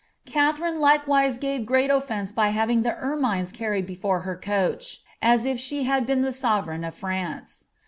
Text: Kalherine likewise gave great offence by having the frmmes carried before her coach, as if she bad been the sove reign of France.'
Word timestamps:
Kalherine 0.25 0.79
likewise 0.79 1.37
gave 1.37 1.67
great 1.67 1.91
offence 1.91 2.31
by 2.31 2.47
having 2.47 2.81
the 2.81 2.89
frmmes 2.89 3.53
carried 3.53 3.85
before 3.85 4.21
her 4.21 4.35
coach, 4.35 5.03
as 5.21 5.45
if 5.45 5.59
she 5.59 5.85
bad 5.85 6.07
been 6.07 6.23
the 6.23 6.29
sove 6.29 6.65
reign 6.65 6.83
of 6.83 6.95
France.' 6.95 7.67